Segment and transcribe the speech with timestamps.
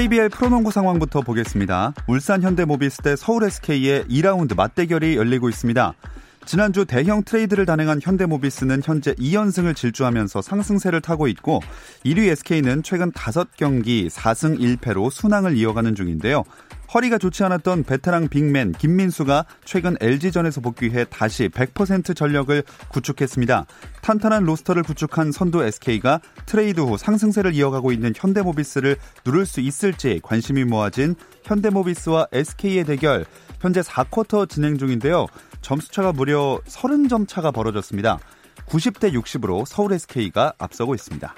[0.00, 1.92] KBL 프로농구 상황부터 보겠습니다.
[2.06, 5.92] 울산 현대모비스 대 서울 SK의 2라운드 맞대결이 열리고 있습니다.
[6.46, 11.60] 지난주 대형 트레이드를 단행한 현대모비스는 현재 2연승을 질주하면서 상승세를 타고 있고
[12.04, 16.44] 1위 SK는 최근 5경기 4승 1패로 순항을 이어가는 중인데요.
[16.92, 23.66] 허리가 좋지 않았던 베테랑 빅맨 김민수가 최근 LG전에서 복귀해 다시 100% 전력을 구축했습니다.
[24.02, 30.64] 탄탄한 로스터를 구축한 선두 SK가 트레이드 후 상승세를 이어가고 있는 현대모비스를 누를 수 있을지 관심이
[30.64, 33.24] 모아진 현대모비스와 SK의 대결
[33.60, 35.26] 현재 4쿼터 진행 중인데요.
[35.60, 38.18] 점수차가 무려 30점 차가 벌어졌습니다.
[38.66, 41.34] 90대 60으로 서울 SK가 앞서고 있습니다.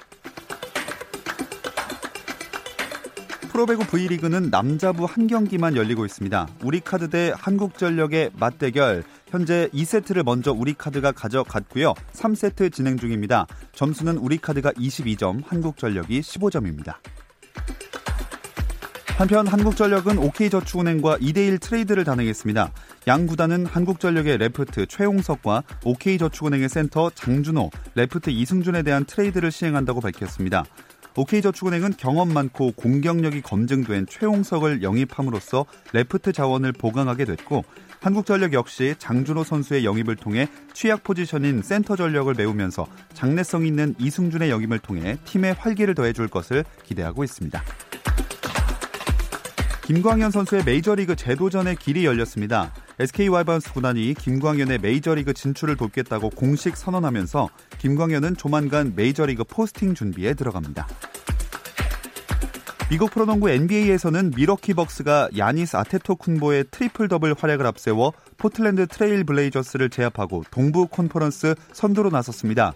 [3.53, 6.47] 프로배구 V리그는 남자부 한 경기만 열리고 있습니다.
[6.63, 9.03] 우리카드 대 한국전력의 맞대결.
[9.27, 11.93] 현재 2세트를 먼저 우리카드가 가져갔고요.
[12.13, 13.45] 3세트 진행 중입니다.
[13.73, 16.95] 점수는 우리카드가 22점, 한국전력이 15점입니다.
[19.17, 22.71] 한편 한국전력은 OK저축은행과 2대1 트레이드를 단행했습니다.
[23.07, 30.65] 양 구단은 한국전력의 레프트 최홍석과 OK저축은행의 센터 장준호, 레프트 이승준에 대한 트레이드를 시행한다고 밝혔습니다.
[31.15, 37.63] OK저축은행은 경험 많고 공격력이 검증된 최홍석을 영입함으로써 레프트 자원을 보강하게 됐고
[38.01, 44.79] 한국전력 역시 장준호 선수의 영입을 통해 취약 포지션인 센터 전력을 메우면서 장래성 있는 이승준의 영입을
[44.79, 47.63] 통해 팀의 활기를 더해줄 것을 기대하고 있습니다.
[49.93, 52.73] 김광현 선수의 메이저리그 재도전의 길이 열렸습니다.
[52.97, 60.87] SK 와이번스 구단이 김광현의 메이저리그 진출을 돕겠다고 공식 선언하면서 김광현은 조만간 메이저리그 포스팅 준비에 들어갑니다.
[62.89, 70.43] 미국 프로농구 NBA에서는 밀워키 벅스가 야니스 아데토쿤보의 트리플 더블 활약을 앞세워 포틀랜드 트레일 블레이저스를 제압하고
[70.49, 72.73] 동부 콘퍼런스 선두로 나섰습니다.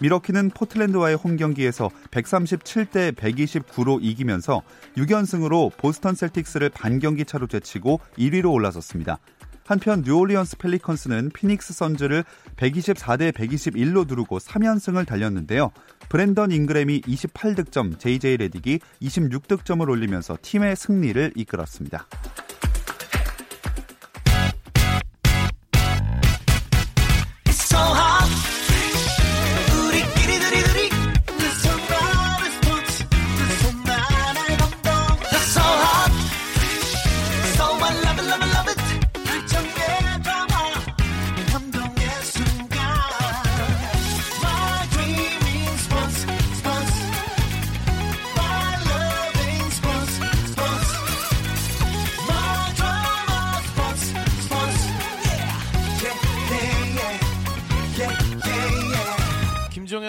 [0.00, 4.62] 밀워키는 포틀랜드와의 홈 경기에서 137대 129로 이기면서
[4.96, 9.18] 6연승으로 보스턴 셀틱스를 반경기 차로 제치고 1위로 올라섰습니다.
[9.66, 12.24] 한편 뉴올리언스 펠리컨스는 피닉스 선즈를
[12.56, 15.70] 124대 121로 누르고 3연승을 달렸는데요.
[16.08, 22.08] 브랜던 잉그램이 28득점, JJ 레딕이 26득점을 올리면서 팀의 승리를 이끌었습니다.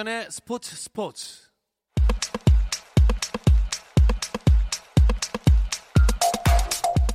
[0.02, 1.42] 김종현의 스포츠 스포츠.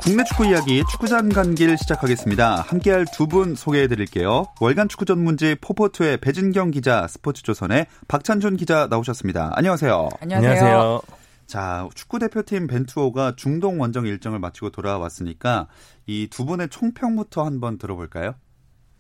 [0.03, 2.61] 국내 축구 이야기 축구장 간 길 시작하겠습니다.
[2.63, 4.47] 함께할 두 분 소개해 드릴게요.
[4.61, 9.51] 월간 축구 전문지 포포투의 배진경 기자, 스포츠조선의 박찬준 기자 나오셨습니다.
[9.55, 10.09] 안녕하세요.
[10.21, 11.01] 안녕하세요.
[11.47, 15.67] 자, 축구 대표팀 벤투호가 중동 원정 일정을 마치고 돌아왔으니까
[16.07, 18.35] 이 두 분의 총평부터 한번 들어볼까요?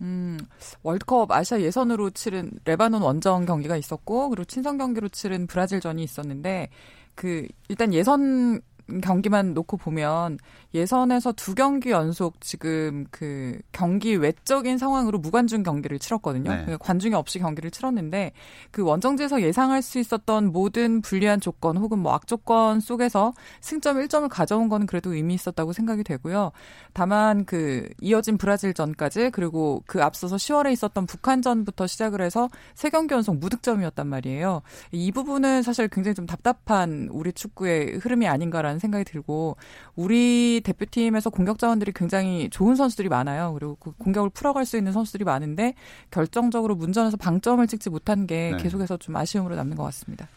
[0.00, 0.38] 음,
[0.82, 6.68] 월드컵 아시아 예선으로 치른 레바논 원정 경기가 있었고, 그리고 친선 경기로 치른 브라질전이 있었는데,
[7.14, 8.60] 그, 일단 예선
[9.02, 10.38] 경기만 놓고 보면
[10.74, 16.50] 예선에서 두 경기 연속 지금 그 경기 외적인 상황으로 무관중 경기를 치렀거든요.
[16.50, 16.56] 네.
[16.62, 18.32] 그러니까 관중이 없이 경기를 치렀는데
[18.70, 24.68] 그 원정지에서 예상할 수 있었던 모든 불리한 조건 혹은 뭐 악조건 속에서 승점 1점을 가져온
[24.68, 26.52] 거는 그래도 의미 있었다고 생각이 되고요.
[26.92, 33.38] 다만 그 이어진 브라질전까지 그리고 그 앞서서 10월에 있었던 북한전부터 시작을 해서 세 경기 연속
[33.38, 34.62] 무득점이었단 말이에요.
[34.92, 39.56] 이 부분은 사실 굉장히 좀 답답한 우리 축구의 흐름이 아닌가라는 생각이 들고
[39.94, 43.52] 우리 대표팀에서 공격 자원들이 굉장히 좋은 선수들이 많아요.
[43.54, 45.74] 그리고 그 공격을 풀어갈 수 있는 선수들이 많은데
[46.10, 48.62] 결정적으로 문전에서 방점을 찍지 못한 게 네.
[48.62, 50.28] 계속해서 좀 아쉬움으로 남는 것 같습니다.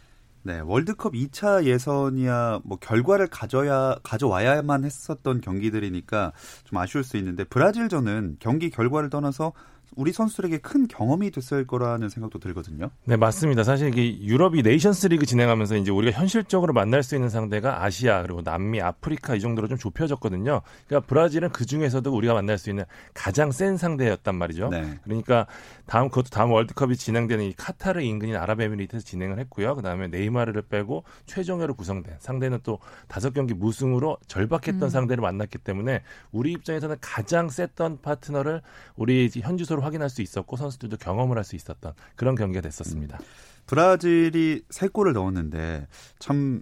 [0.42, 6.32] 네, 월드컵 2차 예선이야 뭐 결과를 가져야 가져와야만 했었던 경기들이니까
[6.64, 9.52] 좀 아쉬울 수 있는데 브라질전은 경기 결과를 떠나서
[9.96, 12.90] 우리 선수들에게 큰 경험이 됐을 거라는 생각도 들거든요.
[13.06, 13.64] 네, 맞습니다.
[13.64, 18.42] 사실 이게 유럽이 네이션스 리그 진행하면서 이제 우리가 현실적으로 만날 수 있는 상대가 아시아 그리고
[18.42, 20.62] 남미, 아프리카 이 정도로 좀 좁혀졌거든요.
[20.88, 24.70] 그러니까 브라질은 그 중에서도 우리가 만날 수 있는 가장 센 상대였단 말이죠.
[24.70, 25.00] 네.
[25.04, 25.48] 그러니까
[25.86, 29.76] 다음 그것도 다음 월드컵이 진행되는 이 카타르 인근인 아랍에미리트에서 진행을 했고요.
[29.76, 34.90] 그다음에 네이마르를 빼고 최종회로 구성된 상대는 또 다섯 경기 무승으로 절박했던 음.
[34.90, 38.62] 상대를 만났기 때문에 우리 입장에서는 가장 셌던 파트너를
[38.96, 43.18] 우리 현주소로 확인할 수 있었고 선수들도 경험을 할 수 있었던 그런 경기가 됐었습니다.
[43.20, 43.26] 음.
[43.66, 45.88] 브라질이 세 골을 넣었는데
[46.20, 46.62] 참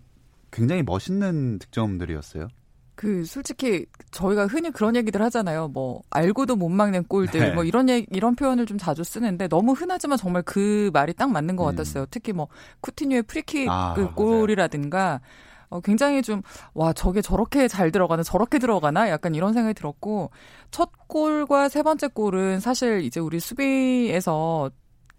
[0.52, 2.48] 굉장히 멋있는 득점들이었어요.
[2.96, 5.68] 그 솔직히 저희가 흔히 그런 얘기들 하잖아요.
[5.68, 7.52] 뭐 알고도 못 막는 골들 네.
[7.52, 11.56] 뭐 이런 얘기, 이런 표현을 좀 자주 쓰는데 너무 흔하지만 정말 그 말이 딱 맞는
[11.56, 11.70] 것 음.
[11.70, 12.08] 같았어요.
[12.10, 12.48] 특히 뭐
[12.82, 15.22] 쿠티뉴의 프리킥 아, 그 골이라든가
[15.70, 16.42] 어, 굉장히 좀,
[16.74, 19.10] 와, 저게 저렇게 잘 들어가나, 저렇게 들어가나?
[19.10, 20.32] 약간 이런 생각이 들었고,
[20.72, 24.72] 첫 골과 세 번째 골은 사실 이제 우리 수비에서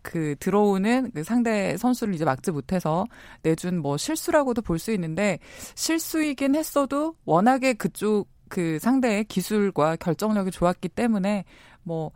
[0.02, 3.04] 그 들어오는 그 상대 선수를 이제 막지 못해서
[3.42, 5.38] 내준 뭐 실수라고도 볼 수 있는데
[5.74, 11.44] 실수이긴 했어도 워낙에 그쪽 그 상대의 기술과 결정력이 좋았기 때문에
[11.82, 12.12] 뭐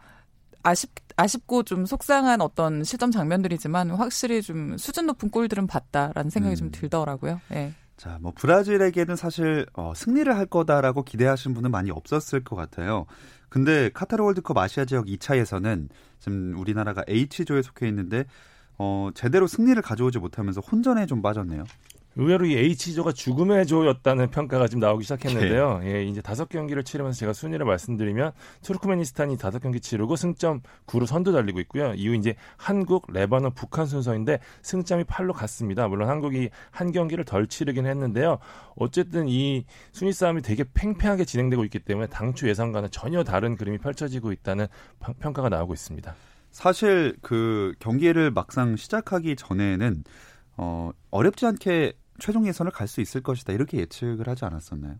[0.62, 6.56] 아쉽 아쉽고 좀 속상한 어떤 실점 장면들이지만 확실히 좀 수준 높은 골들은 봤다라는 생각이 음.
[6.56, 7.40] 좀 들더라고요.
[7.48, 7.74] 네.
[8.02, 13.06] 자, 뭐 브라질에게는 사실 어, 승리를 할 거다라고 기대하신 분은 많이 없었을 것 같아요.
[13.48, 15.88] 근데 카타르 월드컵 아시아 지역 2차에서는
[16.18, 18.24] 지금 우리나라가 H조에 속해 있는데
[18.76, 21.62] 어, 제대로 승리를 가져오지 못하면서 혼전에 좀 빠졌네요.
[22.16, 25.78] 의외로 이 H조가 죽음의 조였다는 평가가 지금 나오기 시작했는데요.
[25.78, 25.94] 네.
[25.94, 28.32] 예, 이제 다섯 경기를 치르면서 제가 순위를 말씀드리면
[28.62, 31.94] 투르크메니스탄이 다섯 경기 치르고 승점 9로 선두 달리고 있고요.
[31.94, 35.88] 이후 이제 한국, 레바논, 북한 순서인데 승점이 8로 갔습니다.
[35.88, 38.38] 물론 한국이 한 경기를 덜 치르긴 했는데요.
[38.76, 44.32] 어쨌든 이 순위 싸움이 되게 팽팽하게 진행되고 있기 때문에 당초 예상과는 전혀 다른 그림이 펼쳐지고
[44.32, 44.66] 있다는
[45.20, 46.14] 평가가 나오고 있습니다.
[46.50, 50.04] 사실 그 경기를 막상 시작하기 전에는
[50.58, 54.96] 어, 어렵지 않게 최종 예선을 갈 수 있을 것이다 이렇게 예측을 하지 않았었나요?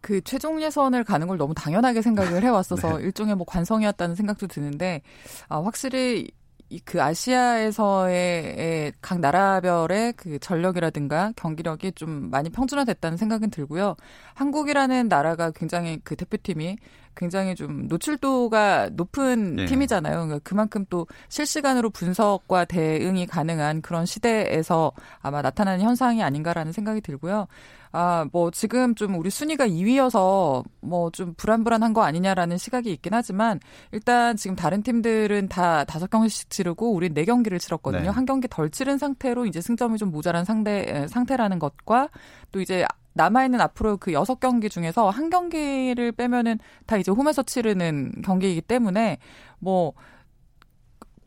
[0.00, 3.04] 그 최종 예선을 가는 걸 너무 당연하게 생각을 해왔어서 네.
[3.04, 5.02] 일종의 뭐 관성이었다는 생각도 드는데
[5.48, 6.30] 아, 확실히
[6.80, 13.96] 그 아시아에서의 각 나라별의 그 전력이라든가 경기력이 좀 많이 평준화됐다는 생각은 들고요.
[14.34, 16.76] 한국이라는 나라가 굉장히 그 대표팀이
[17.14, 19.66] 굉장히 좀 노출도가 높은 네.
[19.66, 20.14] 팀이잖아요.
[20.14, 27.48] 그러니까 그만큼 또 실시간으로 분석과 대응이 가능한 그런 시대에서 아마 나타나는 현상이 아닌가라는 생각이 들고요.
[27.92, 33.60] 아, 뭐 지금 좀 우리 순위가 2위여서 뭐 좀 불안불안한 거 아니냐라는 시각이 있긴 하지만
[33.92, 38.02] 일단 지금 다른 팀들은 다 다섯 경기씩 치르고 우리 네 경기를 치렀거든요.
[38.02, 38.08] 네.
[38.08, 42.08] 한 경기 덜 치른 상태로 이제 승점이 좀 모자란 상대 상태라는 것과
[42.50, 42.84] 또 이제
[43.14, 49.18] 남아있는 앞으로 그 여섯 경기 중에서 한 경기를 빼면은 다 이제 홈에서 치르는 경기이기 때문에
[49.58, 49.92] 뭐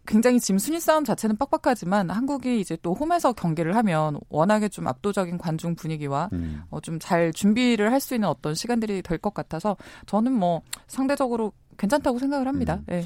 [0.05, 5.37] 굉장히 지금 순위 싸움 자체는 빡빡하지만 한국이 이제 또 홈에서 경기를 하면 워낙에 좀 압도적인
[5.37, 6.63] 관중 분위기와 음.
[6.69, 9.75] 어, 좀 잘 준비를 할 수 있는 어떤 시간들이 될 것 같아서
[10.05, 12.75] 저는 뭐 상대적으로 괜찮다고 생각을 합니다.
[12.75, 12.83] 음.
[12.87, 13.05] 네.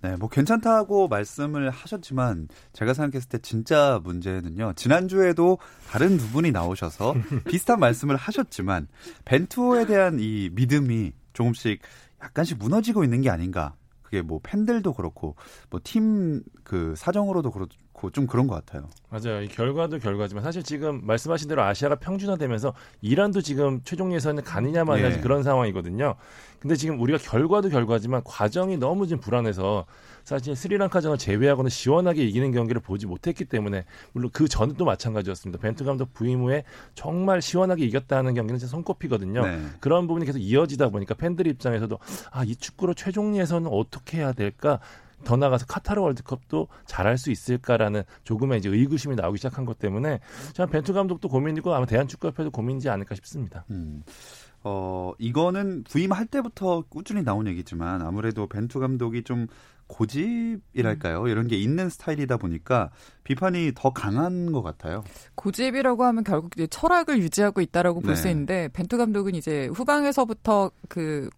[0.00, 4.74] 네, 뭐 괜찮다고 말씀을 하셨지만 제가 생각했을 때 진짜 문제는요.
[4.76, 5.58] 지난주에도
[5.88, 7.14] 다른 두 분이 나오셔서
[7.50, 8.86] 비슷한 말씀을 하셨지만
[9.24, 11.80] 벤투호에 대한 이 믿음이 조금씩
[12.22, 13.74] 약간씩 무너지고 있는 게 아닌가.
[14.08, 15.36] 그게 뭐 팬들도 그렇고
[15.70, 17.66] 뭐 팀 그 사정으로도 그렇
[18.00, 18.88] 고 좀 그런 것 같아요.
[19.10, 19.42] 맞아요.
[19.42, 25.08] 이 결과도 결과지만 사실 지금 말씀하신 대로 아시아가 평준화되면서 이란도 지금 최종 예선에 가느냐 마느냐
[25.08, 25.20] 네.
[25.20, 26.14] 그런 상황이거든요.
[26.60, 29.84] 근데 지금 우리가 결과도 결과지만 과정이 너무 좀 불안해서
[30.24, 35.60] 사실 스리랑카전을 제외하고는 시원하게 이기는 경기를 보지 못했기 때문에 물론 그 전도 마찬가지였습니다.
[35.60, 36.64] 벤투 감독 부임 후에
[36.94, 39.44] 정말 시원하게 이겼다는 경기는 제 손꼽히거든요.
[39.46, 39.60] 네.
[39.80, 41.98] 그런 부분이 계속 이어지다 보니까 팬들 입장에서도
[42.30, 44.80] 아 이 축구로 최종 예선은 어떻게 해야 될까?
[45.24, 50.20] 더 나가서 카타르 월드컵도 잘할 수 있을까라는 조금의 이제 의구심이 나오기 시작한 것 때문에
[50.52, 53.64] 참 벤투 감독도 고민이고 아마 대한축구협회도 고민이지 않을까 싶습니다.
[53.70, 54.02] 음.
[54.64, 59.46] 어, 이거는 부임할 때부터 꾸준히 나온 얘기지만 아무래도 벤투 감독이 좀
[59.86, 61.22] 고집이랄까요?
[61.22, 61.28] 음.
[61.28, 62.90] 이런 게 있는 스타일이다 보니까
[63.24, 65.02] 비판이 더 강한 것 같아요.
[65.34, 68.30] 고집이라고 하면 결국 이제 철학을 유지하고 있다라고 볼수 네.
[68.30, 71.30] 있는데 벤투 감독은 이제 후방에서부터 그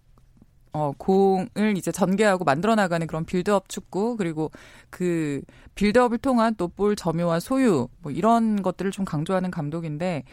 [0.72, 4.50] 어, 공을 이제 전개하고 만들어 나가는 그런 빌드업 축구, 그리고
[4.90, 5.42] 그
[5.74, 10.24] 빌드업을 통한 또 볼 점유와 소유, 뭐 이런 것들을 좀 강조하는 감독인데,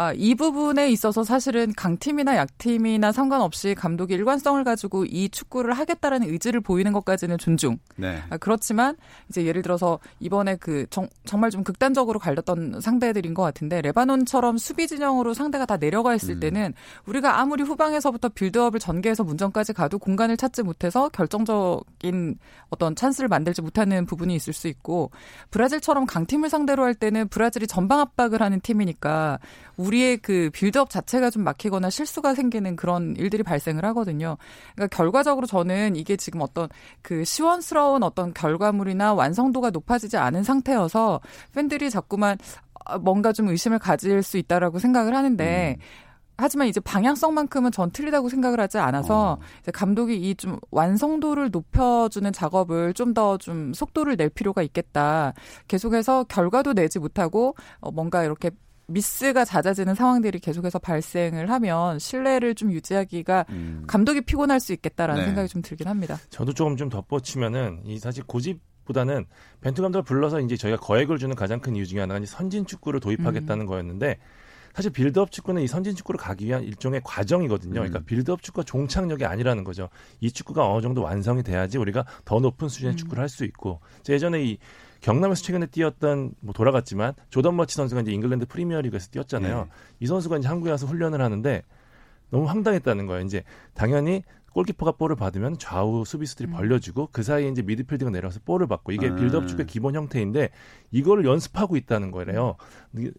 [0.00, 6.60] 아, 이 부분에 있어서 사실은 강팀이나 약팀이나 상관없이 감독이 일관성을 가지고 이 축구를 하겠다라는 의지를
[6.60, 7.78] 보이는 것까지는 존중.
[7.96, 8.22] 네.
[8.30, 8.96] 아, 그렇지만
[9.28, 14.86] 이제 예를 들어서 이번에 그 정, 정말 좀 극단적으로 갈렸던 상대들인 것 같은데 레바논처럼 수비
[14.86, 16.40] 진영으로 상대가 다 내려가 있을 음.
[16.40, 16.74] 때는
[17.06, 22.38] 우리가 아무리 후방에서부터 빌드업을 전개해서 문전까지 가도 공간을 찾지 못해서 결정적인
[22.70, 25.10] 어떤 찬스를 만들지 못하는 부분이 있을 수 있고
[25.50, 29.40] 브라질처럼 강팀을 상대로 할 때는 브라질이 전방 압박을 하는 팀이니까
[29.88, 34.36] 우리의 그 빌드업 자체가 좀 막히거나 실수가 생기는 그런 일들이 발생을 하거든요.
[34.74, 36.68] 그러니까 결과적으로 저는 이게 지금 어떤
[37.02, 41.20] 그 시원스러운 어떤 결과물이나 완성도가 높아지지 않은 상태여서
[41.54, 42.36] 팬들이 자꾸만
[43.00, 45.82] 뭔가 좀 의심을 가질 수 있다라고 생각을 하는데 음.
[46.40, 49.70] 하지만 이제 방향성만큼은 전 틀리다고 생각을 하지 않아서 어.
[49.74, 55.32] 감독이 이 좀 완성도를 높여주는 작업을 좀 더좀 좀 속도를 낼 필요가 있겠다.
[55.66, 58.50] 계속해서 결과도 내지 못하고 어 뭔가 이렇게
[58.88, 63.84] 미스가 잦아지는 상황들이 계속해서 발생을 하면 신뢰를 좀 유지하기가 음.
[63.86, 65.26] 감독이 피곤할 수 있겠다라는 네.
[65.26, 66.18] 생각이 좀 들긴 합니다.
[66.30, 69.26] 저도 조금 좀 덧붙이면은 이 사실 고집 보다는
[69.60, 73.00] 벤투 감독을 불러서 이제 저희가 거액을 주는 가장 큰 이유 중에 하나가 이제 선진 축구를
[73.00, 73.66] 도입하겠다는 음.
[73.66, 74.16] 거였는데
[74.74, 77.74] 사실 빌드업 축구는 이 선진 축구를 가기 위한 일종의 과정이거든요.
[77.74, 78.04] 그러니까 음.
[78.04, 79.88] 빌드업 축구가 종착역이 아니라는 거죠.
[80.20, 82.96] 이 축구가 어느 정도 완성이 돼야지 우리가 더 높은 수준의 음.
[82.96, 84.58] 축구를 할 수 있고 예전에 이
[85.00, 89.64] 경남에서 최근에 뛰었던 뭐 돌아갔지만 조던 머치 선수가 이제 잉글랜드 프리미어리그에서 뛰었잖아요.
[89.64, 89.70] 네.
[90.00, 91.62] 이 선수가 이제 한국에 와서 훈련을 하는데
[92.30, 93.24] 너무 황당했다는 거예요.
[93.24, 93.42] 이제
[93.74, 94.22] 당연히
[94.58, 96.52] 골키퍼가 볼을 받으면 좌우 수비수들이 음.
[96.52, 99.14] 벌려주고 그 사이에 이제 미드필드가 내려와서 볼을 받고 이게 음.
[99.14, 100.50] 빌드업 축구의 기본 형태인데
[100.90, 102.56] 이거를 연습하고 있다는 거래요.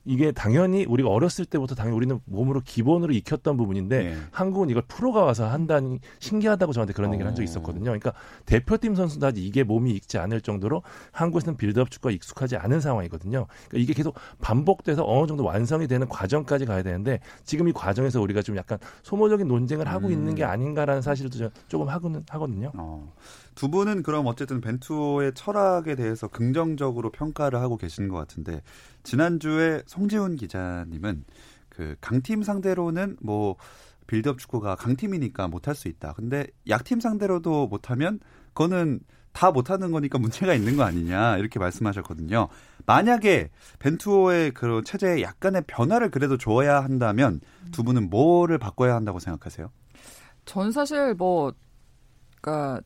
[0.03, 4.17] 이게 당연히 우리가 어렸을 때부터 당연히 우리는 몸으로 기본으로 익혔던 부분인데 네.
[4.31, 7.49] 한국은 이걸 프로가 와서 한다니 신기하다고 저한테 그런 얘기를 한 적이 어.
[7.49, 7.85] 있었거든요.
[7.85, 8.13] 그러니까
[8.45, 13.45] 대표팀 선수도 아직 이게 몸이 익지 않을 정도로 한국에서는 빌드업 축구가 익숙하지 않은 상황이거든요.
[13.69, 18.41] 그러니까 이게 계속 반복돼서 어느 정도 완성이 되는 과정까지 가야 되는데 지금 이 과정에서 우리가
[18.41, 20.11] 좀 약간 소모적인 논쟁을 하고 음.
[20.11, 22.71] 있는 게 아닌가라는 사실 도 조금 하고는 하거든요.
[22.75, 23.13] 어.
[23.55, 28.61] 두 분은 그럼 어쨌든 벤투의 철학에 대해서 긍정적으로 평가를 하고 계시는 것 같은데
[29.03, 31.25] 지난주에 송지훈 기자님은
[31.69, 33.55] 그 강팀 상대로는 뭐
[34.07, 36.13] 빌드업 축구가 강팀이니까 못할 수 있다.
[36.13, 38.19] 근데 약팀 상대로도 못하면
[38.53, 38.99] 그거는
[39.31, 42.49] 다 못하는 거니까 문제가 있는 거 아니냐 이렇게 말씀하셨거든요.
[42.85, 47.39] 만약에 벤투어의 그 체제에 약간의 변화를 그래도 줘야 한다면
[47.71, 49.69] 두 분은 뭐를 바꿔야 한다고 생각하세요?
[50.49, 51.53] 전 사실 뭐
[52.41, 52.81] 그러니까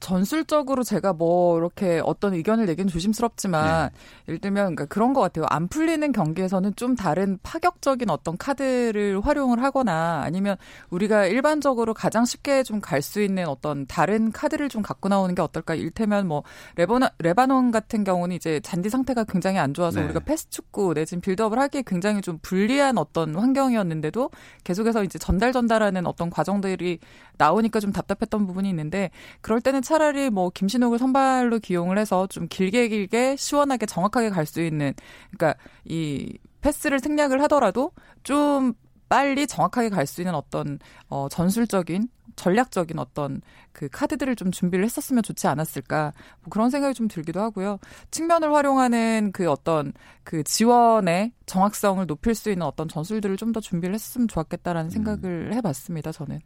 [0.00, 3.98] 전술적으로 제가 뭐 이렇게 어떤 의견을 내긴 조심스럽지만 네.
[4.28, 5.46] 예를 들면 그러니까 그런 것 같아요.
[5.48, 10.56] 안 풀리는 경기에서는 좀 다른 파격적인 어떤 카드를 활용을 하거나 아니면
[10.90, 15.42] 우리가 일반적으로 가장 쉽게 좀 갈 수 있는 어떤 다른 카드를 좀 갖고 나오는 게
[15.42, 15.74] 어떨까?
[15.74, 16.42] 일테면 뭐
[16.76, 20.06] 레바논, 레바논 같은 경우는 이제 잔디 상태가 굉장히 안 좋아서 네.
[20.06, 24.30] 우리가 패스 축구 내진 빌드업을 하기에 굉장히 좀 불리한 어떤 환경이었는데도
[24.64, 26.98] 계속해서 이제 전달 전달하는 어떤 과정들이
[27.38, 29.10] 나오니까 좀 답답했던 부분이 있는데
[29.40, 34.60] 그럴 때는 차라리 뭐 김신욱을 선발로 기용을 해서 좀 길게 길게 시원하게 정확하게 갈 수
[34.60, 34.94] 있는
[35.30, 37.92] 그러니까 이 패스를 생략을 하더라도
[38.24, 38.74] 좀
[39.08, 40.78] 빨리 정확하게 갈 수 있는 어떤
[41.08, 43.40] 어 전술적인 전략적인 어떤
[43.72, 46.12] 그 카드들을 좀 준비를 했었으면 좋지 않았을까
[46.42, 47.78] 뭐 그런 생각이 좀 들기도 하고요.
[48.10, 49.92] 측면을 활용하는 그 어떤
[50.24, 54.90] 그 지원의 정확성을 높일 수 있는 어떤 전술들을 좀 더 준비를 했으면 좋았겠다라는 음.
[54.90, 56.10] 생각을 해봤습니다.
[56.12, 56.40] 저는.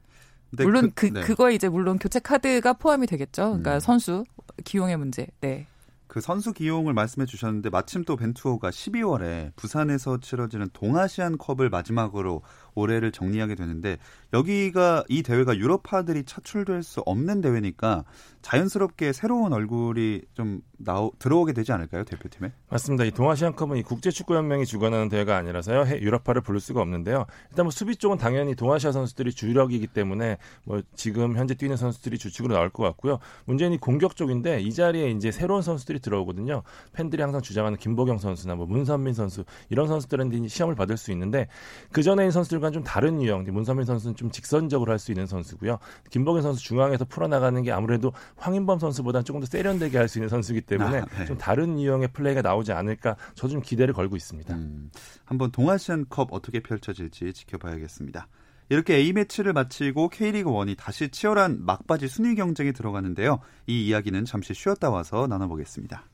[0.57, 1.21] 물론 그, 그 네.
[1.23, 3.43] 그거에 이제 물론 교체 카드가 포함이 되겠죠.
[3.43, 3.81] 그러니까 음.
[3.81, 4.25] 선수
[4.65, 5.29] 기용의 문제.
[5.41, 5.67] 네.
[6.11, 12.43] 그 선수 기용을 말씀해 주셨는데 마침 또 벤투어가 12월에 부산에서 치러지는 동아시안컵을 마지막으로
[12.81, 13.99] 올해를 정리하게 되는데
[14.33, 18.05] 여기가 이 대회가 유럽파들이 차출될 수 없는 대회니까
[18.43, 22.53] 자연스럽게 새로운 얼굴이 좀 나오, 들어오게 되지 않을까요 대표팀에?
[22.71, 23.05] 맞습니다.
[23.05, 27.27] 이 동아시안컵은 이 국제축구연맹이 주관하는 대회가 아니라서요 유럽파를 부를 수가 없는데요.
[27.51, 32.55] 일단 뭐 수비 쪽은 당연히 동아시아 선수들이 주력이기 때문에 뭐 지금 현재 뛰는 선수들이 주축으로
[32.55, 33.19] 나올 것 같고요.
[33.45, 36.63] 문제는 이 공격 쪽인데 이 자리에 이제 새로운 선수들이 들어오거든요.
[36.93, 41.49] 팬들이 항상 주장하는 김보경 선수나 뭐 문선민 선수 이런 선수들은 시험을 받을 수 있는데
[41.93, 43.45] 그 전에 선수들과 는 좀 다른 유형.
[43.45, 45.79] 문선민 선수는 좀 직선적으로 할 수 있는 선수고요.
[46.11, 50.63] 김보경 선수 중앙에서 풀어나가는 게 아무래도 황인범 선수보다는 조금 더 세련되게 할 수 있는 선수이기
[50.63, 51.25] 때문에 아, 네.
[51.27, 54.55] 좀 다른 유형의 플레이가 나오지 않을까 저 좀 기대를 걸고 있습니다.
[54.55, 54.91] 음,
[55.25, 58.29] 한번 동아시안컵 어떻게 펼쳐질지 지켜봐야겠습니다.
[58.69, 63.41] 이렇게 A매치를 마치고 K리그 1이 다시 치열한 막바지 순위 경쟁에 들어가는데요.
[63.67, 66.05] 이 이야기는 잠시 쉬었다 와서 나눠보겠습니다.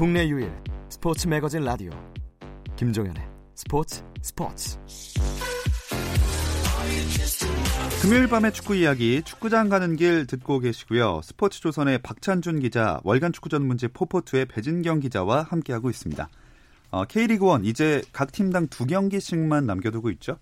[0.00, 0.50] 국내 유일
[0.88, 1.90] 스포츠 매거진 라디오
[2.74, 3.22] 김종현의
[3.54, 4.78] 스포츠 스포츠
[8.00, 11.20] 금요일 밤의 축구 이야기 축구장 가는 길 듣고 계시고요.
[11.22, 16.30] 스포츠 조선의 박찬준 기자, 월간 축구 전문지 포포투의 배진경 기자와 함께하고 있습니다.
[16.92, 20.38] 어, K리그 1 이제 각 팀당 두 경기씩만 남겨두고 있죠?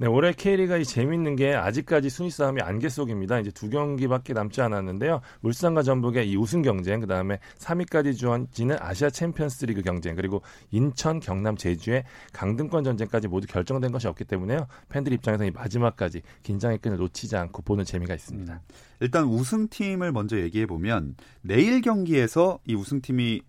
[0.00, 3.38] 네, 올해 K리그가 재밌는 게 아직까지 순위 싸움이 안개 속입니다.
[3.38, 5.20] 이제 두 경기밖에 남지 않았는데요.
[5.42, 10.40] 울산과 전북의 이 우승 경쟁, 그다음에 3위까지 주어지는 아시아 챔피언스리그 경쟁, 그리고
[10.70, 14.68] 인천, 경남, 제주의 강등권 전쟁까지 모두 결정된 것이 없기 때문에요.
[14.88, 18.54] 팬들 입장에서 이 마지막까지 긴장의 끈을 놓치지 않고 보는 재미가 있습니다.
[18.54, 18.58] 음,
[19.00, 23.42] 일단 우승팀을 먼저 얘기해 보면 내일 경기에서 이 우승팀이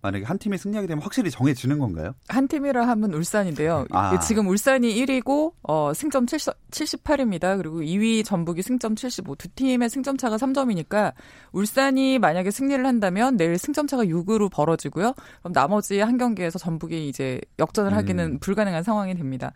[0.00, 2.14] 만약에 한 팀이 승리하게 되면 확실히 정해지는 건가요?
[2.28, 3.86] 한 팀이라 하면 울산인데요.
[3.90, 4.18] 아.
[4.20, 7.56] 지금 울산이 1위고 어, 승점 70, 78입니다.
[7.56, 9.36] 그리고 2위 전북이 승점 75.
[9.36, 11.12] 두 팀의 승점 차가 3점이니까
[11.52, 15.14] 울산이 만약에 승리를 한다면 내일 승점 차가 6으로 벌어지고요.
[15.40, 18.38] 그럼 나머지 한 경기에서 전북이 이제 역전을 하기는 음.
[18.38, 19.52] 불가능한 상황이 됩니다.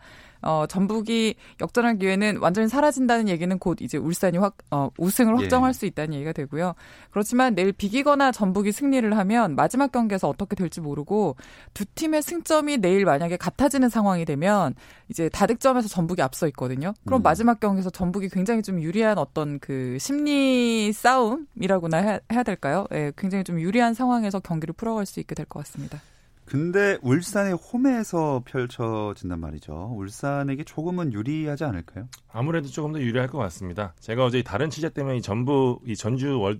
[0.47, 5.41] 어, 전북이 역전할 기회는 완전히 사라진다는 얘기는 곧 이제 울산이 확, 어, 우승을 예.
[5.41, 5.73] 확정할 예.
[5.73, 6.73] 수 있다는 얘기가 되고요.
[7.11, 11.35] 그렇지만 내일 비기거나 전북이 승리를 하면 마지막 경기에서 어떻게 될지 모르고
[11.73, 14.73] 두 팀의 승점이 내일 만약에 같아지는 상황이 되면
[15.09, 16.93] 이제 다득점에서 전북이 앞서 있거든요.
[17.05, 17.23] 그럼 음.
[17.23, 22.85] 마지막 경기에서 전북이 굉장히 좀 유리한 어떤 그 심리 싸움이라고나 해야, 해야 될까요?
[22.93, 25.99] 예, 굉장히 좀 유리한 상황에서 경기를 풀어갈 수 있게 될 것 같습니다.
[26.47, 29.91] 근데 울산의 홈에서 펼쳐진단 말이죠.
[29.93, 32.07] 울산에게 조금은 유리하지 않을까요?
[32.31, 33.93] 아무래도 조금 더 유리할 것 같습니다.
[33.99, 36.59] 제가 어제 다른 취재 때문에 이 전북 이 전주 월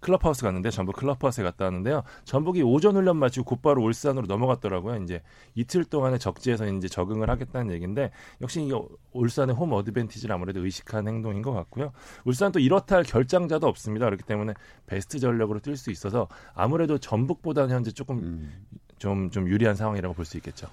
[0.00, 2.02] 클럽하우스 갔는데 전북 클럽하우스에 갔다 왔는데요.
[2.24, 5.02] 전북이 오전 훈련 마치고 곧바로 울산으로 넘어갔더라고요.
[5.02, 5.22] 이제
[5.54, 8.70] 이틀 동안의 적지에서 이제 적응을 하겠다는 얘기인데 역시 이
[9.12, 11.92] 울산의 홈 어드밴티지를 아무래도 의식한 행동인 것 같고요.
[12.24, 14.06] 울산 또 이렇다 할 결장자도 없습니다.
[14.06, 14.54] 그렇기 때문에
[14.86, 18.52] 베스트 전력으로 뛸 수 있어서 아무래도 전북보다는 현재 조금 음.
[18.98, 20.68] 좀, 좀 유리한 상황이라고 볼 수 있겠죠.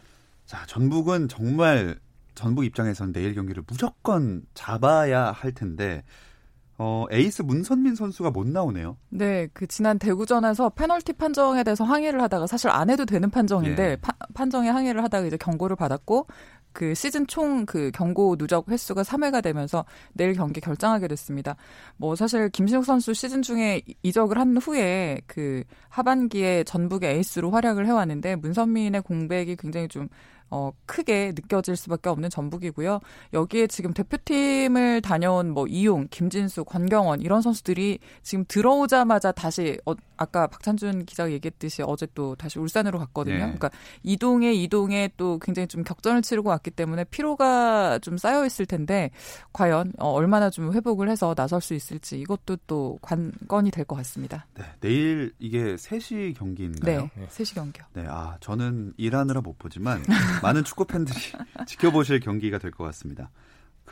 [0.46, 1.98] 자, 전북은 정말
[2.36, 6.04] 전북 입장에서는 내일 경기를 무조건 잡아야 할 텐데
[6.80, 8.98] 어, 에이스 문선민 선수가 못 나오네요.
[9.10, 13.96] 네, 그 지난 대구전에서 페널티 판정에 대해서 항의를 하다가 사실 안 해도 되는 판정인데 예.
[13.98, 16.28] 파, 판정에 항의를 하다가 이제 경고를 받았고
[16.74, 21.56] 그 시즌 총 그 경고 누적 횟수가 3회가 되면서 내일 경기 결정하게 됐습니다.
[21.98, 28.36] 뭐 사실 김신욱 선수 시즌 중에 이적을 한 후에 그 하반기에 전북의 에이스로 활약을 해왔는데
[28.38, 30.08] 문선민의 공백이 굉장히 좀
[30.50, 33.00] 어, 크게 느껴질 수밖에 없는 전북이고요.
[33.34, 40.48] 여기에 지금 대표팀을 다녀온 뭐 이용, 김진수, 권경원 이런 선수들이 지금 들어오자마자 다시 어, 아까
[40.48, 43.36] 박찬준 기자가 얘기했듯이 어제 또 다시 울산으로 갔거든요.
[43.36, 43.42] 네.
[43.42, 43.70] 그러니까
[44.04, 49.12] 이동에 이동에 또 굉장히 좀 격전을 치르고 왔기 때문에 피로가 좀 쌓여 있을 텐데
[49.54, 54.46] 과연 어, 얼마나 좀 회복을 해서 나설 수 있을지 이것도 또 관건이 될 것 같습니다.
[54.56, 57.10] 네, 내일 이게 3시 경기인가요?
[57.16, 57.84] 네, 3시 경기요.
[57.94, 60.02] 네, 아 저는 일하느라 못 보지만
[60.42, 61.18] 많은 축구 팬들이
[61.68, 63.30] 지켜보실 경기가 될 것 같습니다.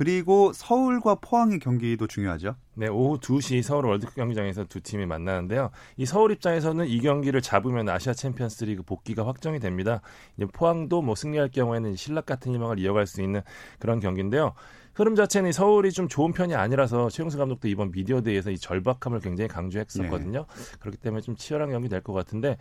[0.01, 2.55] 그리고 서울과 포항의 경기도 중요하죠.
[2.73, 5.69] 네, 오후 2시 서울 월드컵 경기장에서 두 팀이 만나는데요.
[5.95, 10.01] 이 서울 입장에서는 이 경기를 잡으면 아시아 챔피언스 리그 복귀가 확정이 됩니다.
[10.37, 13.41] 이제 포항도 뭐 승리할 경우에는 실낱 같은 희망을 이어갈 수 있는
[13.77, 14.55] 그런 경기인데요.
[14.93, 20.45] 흐름 자체는 서울이 좀 좋은 편이 아니라서 최용수 감독도 이번 미디어데이에서 이 절박함을 굉장히 강조했었거든요.
[20.47, 20.77] 네.
[20.79, 22.57] 그렇기 때문에 좀 치열한 경기 될 것 같은데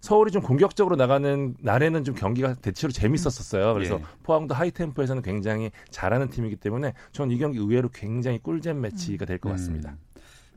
[0.00, 3.74] 서울이 좀 공격적으로 나가는 날에는 좀 경기가 대체로 재밌었었어요.
[3.74, 4.04] 그래서 예.
[4.22, 9.38] 포항도 하이 템포에서는 굉장히 잘하는 팀이기 때문에 저는 이 경기 의외로 굉장히 꿀잼 매치가 될
[9.38, 9.90] 것 같습니다.
[9.90, 9.98] 음.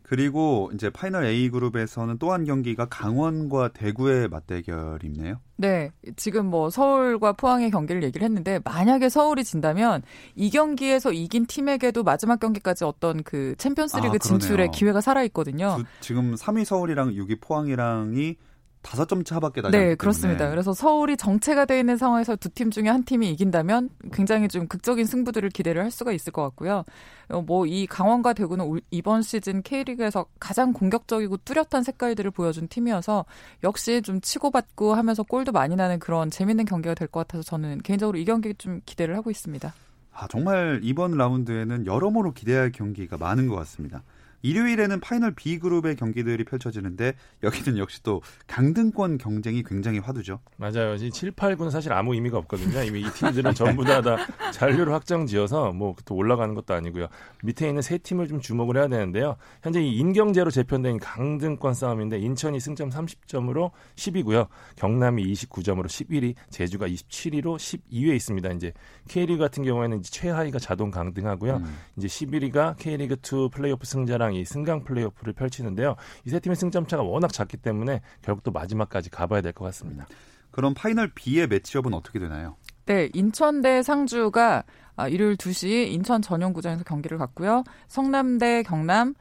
[0.07, 5.39] 그리고 이제 파이널 A 그룹에서는 또 한 경기가 강원과 대구의 맞대결이 있네요.
[5.57, 5.91] 네.
[6.15, 10.03] 지금 뭐 서울과 포항의 경기를 얘기를 했는데 만약에 서울이 진다면
[10.35, 15.77] 이 경기에서 이긴 팀에게도 마지막 경기까지 어떤 그 챔피언스 리그 아, 진출의 기회가 살아 있거든요.
[15.99, 18.35] 지금 3위 서울이랑 6위 포항이랑이
[18.81, 20.49] 다섯 점 차밖에 나지 네, 그렇습니다.
[20.49, 25.05] 그래서 서울이 정체가 되어 있는 상황에서 두 팀 중에 한 팀이 이긴다면 굉장히 좀 극적인
[25.05, 26.83] 승부들을 기대를 할 수가 있을 것 같고요.
[27.29, 33.25] 어, 뭐이 강원과 대구는 이번 시즌 K리그에서 가장 공격적이고 뚜렷한 색깔들을 보여준 팀이어서
[33.63, 38.17] 역시 좀 치고받고 하면서 골도 많이 나는 그런 재밌는 경기가 될 것 같아서 저는 개인적으로
[38.17, 39.73] 이 경기 좀 기대를 하고 있습니다.
[40.13, 44.01] 아, 정말 이번 라운드에는 여러모로 기대할 경기가 많은 것 같습니다.
[44.41, 50.39] 일요일에는 파이널 B그룹의 경기들이 펼쳐지는데 여기는 역시 또 강등권 경쟁이 굉장히 화두죠.
[50.57, 50.95] 맞아요.
[50.95, 52.83] 이 7, 8, 9는 사실 아무 의미가 없거든요.
[52.83, 54.17] 이미 이 팀들은 전부 다, 다
[54.51, 57.07] 잔류를 확정지어서 뭐 또 올라가는 것도 아니고요.
[57.43, 59.35] 밑에 있는 세 팀을 좀 주목을 해야 되는데요.
[59.61, 64.47] 현재 이 인경제로 재편된 강등권 싸움인데 인천이 승점 30점으로 10위고요.
[64.75, 68.49] 경남이 29점으로 11위, 제주가 27위로 12위에 있습니다.
[68.51, 68.73] 이제
[69.09, 71.57] K리그 같은 경우에는 이제 최하위가 자동 강등하고요.
[71.57, 71.77] 음.
[71.97, 75.95] 이제 11위가 K리그 2 플레이오프 승자랑 이 승강 플레이오프를 펼치는데요.
[76.25, 80.05] 이 세 팀의 승점 차가 워낙 작기 때문에 결국 또 마지막까지 가봐야 될 것 같습니다.
[80.51, 82.55] 그럼 파이널 B의 매치업은 어떻게 되나요?
[82.85, 84.63] 네, 인천 대 상주가
[84.95, 87.63] 아, 일요일 2시 인천 전용구장에서 경기를 갖고요.
[87.87, 89.13] 성남 대 경남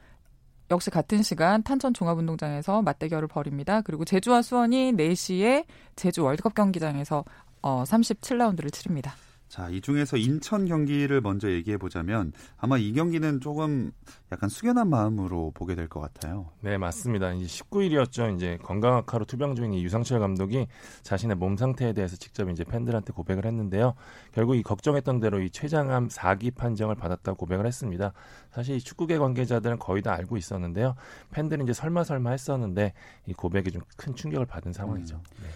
[0.71, 3.81] 역시 같은 시간 탄천 종합운동장에서 맞대결을 벌입니다.
[3.81, 5.65] 그리고 제주와 수원이 4시에
[5.95, 7.23] 제주 월드컵 경기장에서
[7.61, 9.13] 어, 37라운드를 치릅니다.
[9.47, 13.91] 자, 이 중에서 인천 경기를 먼저 얘기해 보자면 아마 이 경기는 조금
[14.31, 16.49] 약간 숙연한 마음으로 보게 될 것 같아요.
[16.59, 17.31] 네, 맞습니다.
[17.31, 18.35] 이제 19일이었죠.
[18.35, 20.67] 이제 건강학화로 투병 중인 이 유상철 감독이
[21.01, 23.93] 자신의 몸 상태에 대해서 직접 이제 팬들한테 고백을 했는데요.
[24.33, 28.11] 결국 이 걱정했던 대로 이 췌장암 4기 판정을 받았다고 고백을 했습니다.
[28.51, 30.95] 사실 이 축구계 관계자들은 거의 다 알고 있었는데요.
[31.31, 32.91] 팬들은 이제 설마 설마 했었는데
[33.27, 35.15] 이 고백이 좀 큰 충격을 받은 상황이죠.
[35.15, 35.21] 음.
[35.41, 35.47] 네.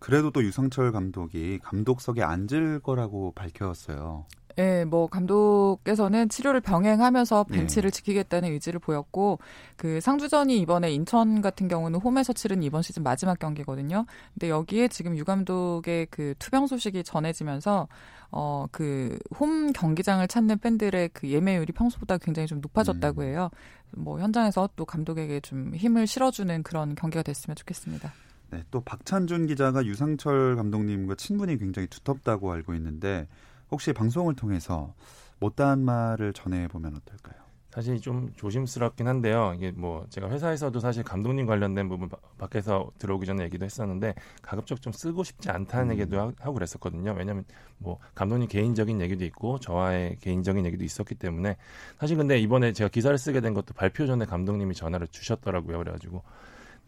[0.00, 4.26] 그래도 또 유상철 감독이 감독석에 앉을 거라고 밝혔어요.
[4.56, 7.96] 네, 뭐 감독께서는 치료를 병행하면서 벤치를 네.
[7.96, 9.38] 지키겠다는 의지를 보였고
[9.76, 14.04] 그 상주전이 이번에 인천 같은 경우는 홈에서 치른 이번 시즌 마지막 경기거든요.
[14.34, 17.88] 근데 여기에 지금 유 감독의 그 투병 소식이 전해지면서
[18.32, 23.26] 어 그 홈 경기장을 찾는 팬들의 그 예매율이 평소보다 굉장히 좀 높아졌다고 음.
[23.26, 23.50] 해요.
[23.96, 28.12] 뭐 현장에서 또 감독에게 좀 힘을 실어주는 그런 경기가 됐으면 좋겠습니다.
[28.50, 33.28] 네, 또 박찬준 기자가 유상철 감독님과 친분이 굉장히 두텁다고 알고 있는데
[33.70, 34.92] 혹시 방송을 통해서
[35.38, 37.50] 못다한 말을 전해 보면 어떨까요?
[37.70, 39.52] 사실 좀 조심스럽긴 한데요.
[39.54, 44.92] 이게 뭐 제가 회사에서도 사실 감독님 관련된 부분 밖에서 들어오기 전에 얘기도 했었는데 가급적 좀
[44.92, 45.92] 쓰고 싶지 않다는 음.
[45.92, 47.14] 얘기도 하고 그랬었거든요.
[47.16, 47.44] 왜냐하면
[47.78, 51.56] 뭐 감독님 개인적인 얘기도 있고 저와의 개인적인 얘기도 있었기 때문에
[52.00, 55.78] 사실 근데 이번에 제가 기사를 쓰게 된 것도 발표 전에 감독님이 전화를 주셨더라고요.
[55.78, 56.24] 그래가지고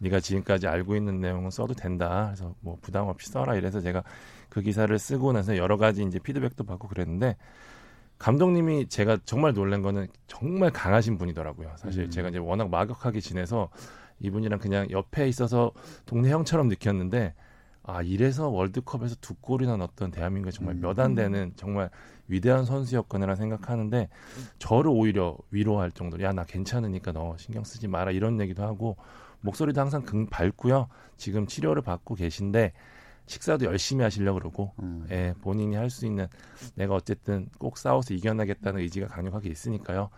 [0.03, 2.27] 네가 지금까지 알고 있는 내용은 써도 된다.
[2.27, 4.03] 그래서 뭐 부담 없이 써라 이래서 제가
[4.49, 7.37] 그 기사를 쓰고 나서 여러 가지 이제 피드백도 받고 그랬는데
[8.19, 11.73] 감독님이 제가 정말 놀란 거는 정말 강하신 분이더라고요.
[11.77, 12.11] 사실 음.
[12.11, 13.71] 제가 이제 워낙 막역하게 지내서
[14.21, 15.73] 이분이랑 그냥 옆에 있어서
[16.05, 17.35] 동네 형처럼 느꼈는데
[17.85, 20.81] 아 이래서 월드컵에서 두 골이나 넣었던 대한민국에 정말 음.
[20.81, 21.91] 몇안 되는 정말
[22.29, 24.09] 위대한 선수였거나 생각하는데
[24.59, 28.97] 저를 오히려 위로할 정도로 야 나 괜찮으니까 너 신경 쓰지 마라 이런 얘기도 하고
[29.43, 30.89] 목소리도 항상 긍 밝고요.
[31.17, 32.73] 지금 치료를 받고 계신데
[33.27, 35.07] 식사도 열심히 하시려고 그러고 음.
[35.11, 36.27] 예, 본인이 할 수 있는
[36.75, 40.11] 내가 어쨌든 꼭 싸워서 이겨내겠다는 의지가 강력하게 있으니까요.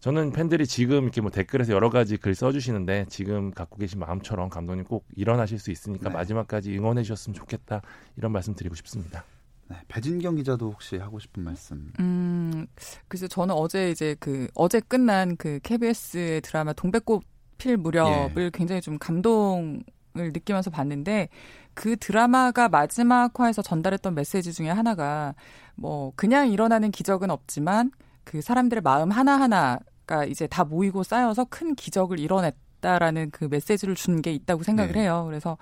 [0.00, 4.84] 저는 팬들이 지금 이렇게 뭐 댓글에서 여러 가지 글 써주시는데 지금 갖고 계신 마음처럼 감독님
[4.84, 6.14] 꼭 일어나실 수 있으니까 네.
[6.16, 7.82] 마지막까지 응원해 주셨으면 좋겠다
[8.16, 9.24] 이런 말씀 드리고 싶습니다.
[9.68, 11.92] 네, 배진경 기자도 혹시 하고 싶은 말씀?
[12.00, 12.66] 음,
[13.06, 17.22] 그래서 저는 어제 이제 그 어제 끝난 그 KBS의 드라마 동백꽃
[17.62, 18.50] 필 무렵을 예.
[18.52, 21.28] 굉장히 좀 감동을 느끼면서 봤는데
[21.74, 25.34] 그 드라마가 마지막 화에서 전달했던 메시지 중에 하나가
[25.76, 27.92] 뭐 그냥 일어나는 기적은 없지만
[28.24, 34.20] 그 사람들의 마음 하나하나가 이제 다 모이고 쌓여서 큰 기적을 이뤄냈 다라는 그 메시지를 준
[34.22, 35.02] 게 있다고 생각을 네.
[35.02, 35.22] 해요.
[35.28, 35.56] 그래서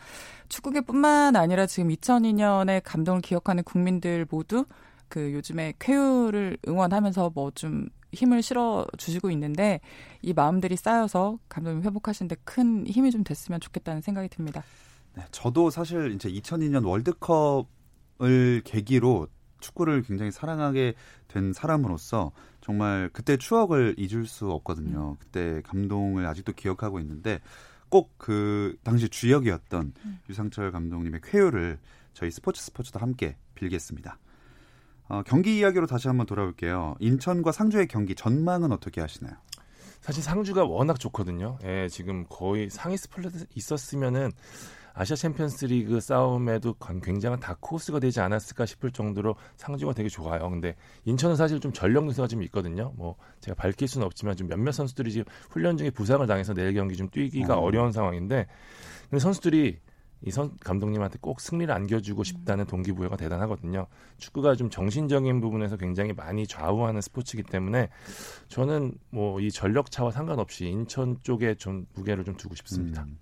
[0.49, 4.65] 축구계뿐만 아니라 지금 2002년의 감동을 기억하는 국민들 모두
[5.11, 9.81] 그 요즘에 쾌유를 응원하면서 뭐 좀 힘을 실어 주시고 있는데
[10.23, 14.63] 이 마음들이 쌓여서 감독님 회복하시는데 큰 힘이 좀 됐으면 좋겠다는 생각이 듭니다.
[15.15, 19.29] 네, 저도 사실 이제 2002년 월드컵을 계기로
[19.61, 20.95] 축구를 굉장히 사랑하게
[21.29, 25.11] 된 사람으로서 정말 그때 추억을 잊을 수 없거든요.
[25.11, 25.17] 음.
[25.19, 27.41] 그때 감동을 아직도 기억하고 있는데
[27.89, 30.19] 꼭 그 당시 주역이었던 음.
[30.29, 31.79] 유상철 감독님의 쾌유를
[32.15, 34.19] 저희 스포츠 스포츠도 함께 빌겠습니다.
[35.11, 36.95] 어, 경기 이야기로 다시 한번 돌아올게요.
[37.01, 39.35] 인천과 상주의 경기 전망은 어떻게 하시나요?
[40.01, 41.59] 사실 상주가 워낙 좋거든요.
[41.65, 44.31] 예, 지금 거의 상위 split 있었으면은
[44.95, 50.49] 아시아 챔피언스 리그 싸움에도 굉장한 다크호스가 되지 않았을까 싶을 정도로 상주가 되게 좋아요.
[50.49, 52.93] 근데 인천은 사실 좀 전력 누수가 좀 있거든요.
[52.97, 56.97] 뭐 제가 밝힐 수는 없지만 좀 몇몇 선수들이 지금 훈련 중에 부상을 당해서 내일 경기
[56.97, 57.61] 좀 뛰기가 어.
[57.61, 58.47] 어려운 상황인데
[59.11, 59.81] 근데 선수들이
[60.23, 63.87] 이 선 감독님한테 꼭 승리를 안겨주고 싶다는 동기부여가 대단하거든요.
[64.19, 67.89] 축구가 좀 정신적인 부분에서 굉장히 많이 좌우하는 스포츠이기 때문에
[68.49, 73.03] 저는 뭐 이 전력차와 상관없이 인천 쪽에 좀 무게를 좀 두고 싶습니다.
[73.05, 73.19] 음.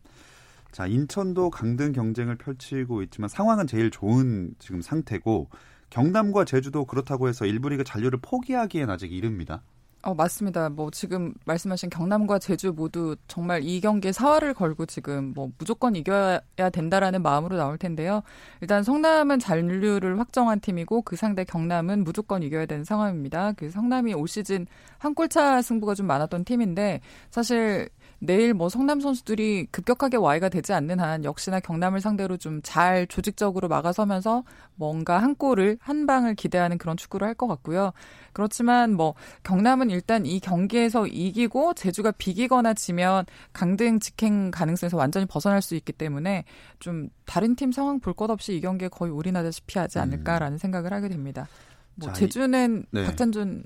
[0.73, 5.49] 자, 인천도 강등 경쟁을 펼치고 있지만 상황은 제일 좋은 지금 상태고
[5.91, 9.63] 경남과 제주도 그렇다고 해서 일부 리그 잔류를 포기하기엔 아직 이릅니다.
[10.03, 10.69] 어, 맞습니다.
[10.69, 16.41] 뭐 지금 말씀하신 경남과 제주 모두 정말 이 경기에 사활을 걸고 지금 뭐 무조건 이겨야
[16.73, 18.23] 된다라는 마음으로 나올 텐데요.
[18.61, 23.53] 일단 성남은 잔류를 확정한 팀이고 그 상대 경남은 무조건 이겨야 되는 상황입니다.
[23.53, 24.67] 그 성남이 올 시즌
[24.99, 27.89] 한 골차 승부가 좀 많았던 팀인데 사실
[28.21, 33.69] 내일 뭐 성남 선수들이 급격하게 와이가 되지 않는 한 역시나 경남을 상대로 좀 잘 조직적으로
[33.69, 34.43] 막아서면서
[34.75, 37.93] 뭔가 한 골을 한 방을 기대하는 그런 축구를 할 것 같고요.
[38.33, 45.63] 그렇지만 뭐 경남은 일단 이 경기에서 이기고 제주가 비기거나 지면 강등 직행 가능성에서 완전히 벗어날
[45.63, 46.45] 수 있기 때문에
[46.81, 50.59] 좀 다른 팀 상황 볼 것 없이 이 경기에 거의 올인하다시피 하지 않을까라는 음.
[50.59, 51.47] 생각을 하게 됩니다.
[51.95, 53.05] 뭐 자, 제주는 네.
[53.05, 53.63] 박찬준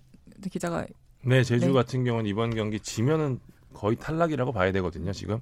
[0.50, 0.86] 기자가
[1.24, 1.72] 네 제주 네.
[1.72, 3.40] 같은 경우는 이번 경기 지면은
[3.72, 5.40] 거의 탈락이라고 봐야 되거든요, 지금.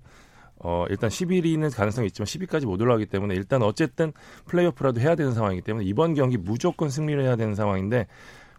[0.62, 4.12] 어, 일단 11위는 가능성이 있지만 10위까지 못 올라가기 때문에 일단 어쨌든
[4.46, 8.06] 플레이오프라도 해야 되는 상황이기 때문에 이번 경기 무조건 승리를 해야 되는 상황인데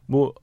[0.08, 0.34] 뭐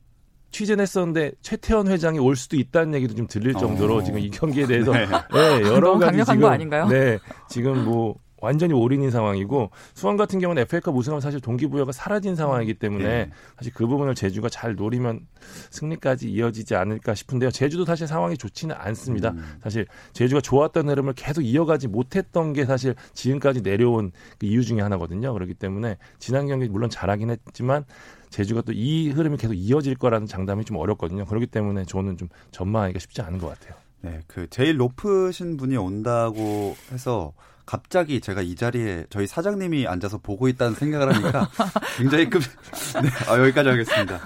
[0.51, 4.03] 취재는 했었는데 최태원 회장이 올 수도 있다는 얘기도 좀 들릴 정도로 어.
[4.03, 5.07] 지금 이 경기에 대해서 네.
[5.07, 6.87] 네, 여러 가지 지금 아닌가요?
[6.89, 12.75] 네 지금 뭐 완전히 올인인 상황이고 수원 같은 경우는 FA컵 우승하면 사실 동기부여가 사라진 상황이기
[12.75, 13.31] 때문에 네.
[13.57, 15.27] 사실 그 부분을 제주가 잘 노리면
[15.71, 17.51] 승리까지 이어지지 않을까 싶은데요.
[17.51, 19.31] 제주도 사실 상황이 좋지는 않습니다.
[19.31, 19.45] 음.
[19.63, 25.33] 사실 제주가 좋았던 흐름을 계속 이어가지 못했던 게 사실 지금까지 내려온 그 이유 중에 하나거든요.
[25.33, 27.85] 그렇기 때문에 지난 경기 물론 잘하긴 했지만
[28.31, 31.25] 제주가 또 이 흐름이 계속 이어질 거라는 장담이 좀 어렵거든요.
[31.25, 33.77] 그렇기 때문에 저는 좀 전망하기가 쉽지 않은 것 같아요.
[34.03, 37.33] 네, 그 제일 높으신 분이 온다고 해서
[37.69, 41.51] 갑자기 제가 이 자리에 저희 사장님이 앉아서 보고 있다는 생각을 하니까
[41.99, 42.41] 굉장히 급.
[42.41, 44.21] 네, 아, 여기까지 하겠습니다.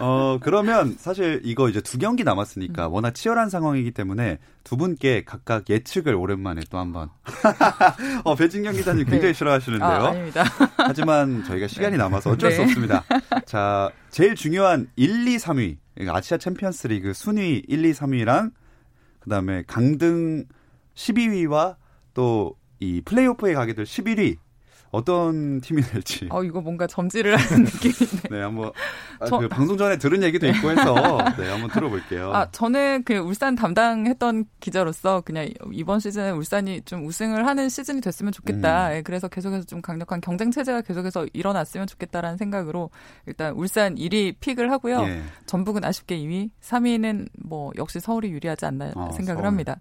[0.00, 2.92] 어, 그러면 사실 이거 이제 두 경기 남았으니까 음.
[2.92, 7.08] 워낙 치열한 상황이기 때문에 두 분께 각각 예측을 오랜만에 또 한번.
[8.24, 9.32] 어, 배진경 기자님 굉장히 네.
[9.32, 9.88] 싫어하시는데요.
[9.88, 10.42] 아, 아닙니다.
[10.76, 11.98] 하지만 저희가 시간이 네.
[11.98, 12.56] 남아서 어쩔 네.
[12.56, 13.04] 수 없습니다.
[13.46, 15.76] 자, 제일 중요한 1, 2, 3위.
[16.08, 18.50] 아시아 챔피언스 리그 순위 1, 2, 3위랑
[19.20, 20.46] 그 다음에 강등
[20.96, 21.76] 12위와
[22.14, 24.38] 또 이 플레이오프에 가게 될 11위
[24.90, 26.28] 어떤 팀이 될지.
[26.30, 28.28] 어, 이거 뭔가 점지를 하는 느낌인데.
[28.28, 28.72] 네, 한번
[29.20, 29.38] 아, 저...
[29.38, 30.94] 그 방송 전에 들은 얘기도 있고 해서
[31.38, 32.30] 네, 한번 들어볼게요.
[32.34, 38.32] 아, 저는 그 울산 담당했던 기자로서 그냥 이번 시즌에 울산이 좀 우승을 하는 시즌이 됐으면
[38.32, 38.90] 좋겠다.
[38.90, 38.96] 음.
[38.96, 42.90] 예, 그래서 계속해서 좀 강력한 경쟁 체제가 계속해서 일어났으면 좋겠다라는 생각으로
[43.26, 45.04] 일단 울산 1위 픽을 하고요.
[45.04, 45.22] 예.
[45.46, 49.46] 전북은 아쉽게 2위, 3위는 뭐 역시 서울이 유리하지 않나 어, 생각을 서울.
[49.46, 49.80] 합니다.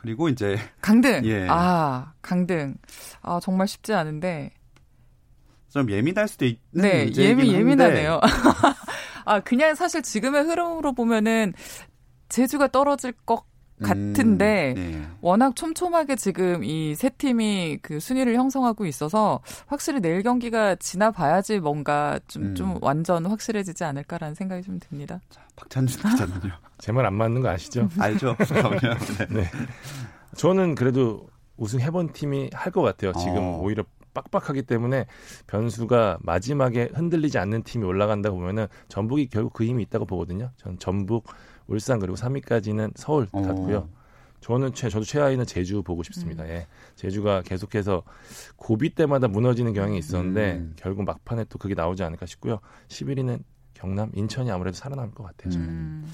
[0.00, 1.22] 그리고 이제 강등.
[1.26, 1.46] 예.
[1.50, 2.74] 아 강등.
[3.22, 4.52] 아 정말 쉽지 않은데.
[5.68, 8.20] 좀 예민할 수도 있는 네, 예민 예민하네요.
[9.24, 11.52] 아 그냥 사실 지금의 흐름으로 보면은
[12.28, 13.44] 제주가 떨어질 것
[13.82, 15.02] 같은데 음, 네.
[15.20, 22.18] 워낙 촘촘하게 지금 이 세 팀이 그 순위를 형성하고 있어서 확실히 내일 경기가 지나봐야지 뭔가
[22.28, 22.54] 좀, 음.
[22.54, 25.20] 좀 완전 확실해지지 않을까라는 생각이 좀 듭니다.
[25.30, 26.52] 자, 박찬준 기자는요?
[26.78, 27.88] 제 말 안 맞는 거 아시죠?
[27.98, 28.36] 알죠.
[29.18, 29.26] 네.
[29.40, 29.44] 네.
[30.36, 33.12] 저는 그래도 우승 해본 팀이 할 것 같아요.
[33.12, 33.58] 지금 어.
[33.60, 35.06] 오히려 빡빡하기 때문에
[35.46, 40.50] 변수가 마지막에 흔들리지 않는 팀이 올라간다 보면은 전북이 결국 그 힘이 있다고 보거든요.
[40.56, 41.26] 전 전북,
[41.66, 43.42] 울산 그리고 3위까지는 서울 어.
[43.42, 43.88] 같고요.
[44.40, 46.44] 저는 최 저도 최하위는 제주 보고 싶습니다.
[46.44, 46.48] 음.
[46.48, 46.66] 예.
[46.96, 48.02] 제주가 계속해서
[48.56, 50.72] 고비 때마다 무너지는 경향이 있었는데 음.
[50.76, 52.60] 결국 막판에 또 그게 나오지 않을까 싶고요.
[52.88, 53.42] 11위는
[53.74, 55.52] 경남, 인천이 아무래도 살아남을 것 같아요.
[55.52, 55.68] 저는.
[55.68, 56.12] 음.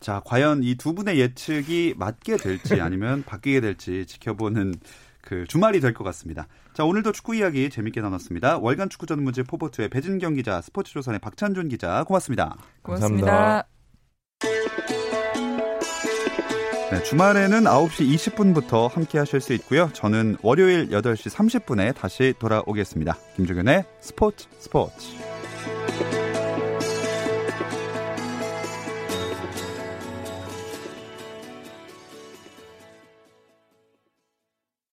[0.00, 4.74] 자, 과연 이 두 분의 예측이 맞게 될지 아니면 바뀌게 될지 지켜보는
[5.22, 6.48] 그 주말이 될 것 같습니다.
[6.74, 8.58] 자, 오늘도 축구 이야기 재밌게 나눴습니다.
[8.58, 12.56] 월간 축구 전문지 포포트의 배진경 기자, 스포츠조선의 박찬준 기자, 고맙습니다.
[12.82, 13.26] 고맙습니다.
[13.26, 13.68] 감사합니다.
[16.90, 19.88] 네, 주말에는 9시 20분부터 함께 하실 수 있고요.
[19.94, 23.16] 저는 월요일 8시 30분에 다시 돌아오겠습니다.
[23.36, 25.06] 김종현의 스포츠 스포츠.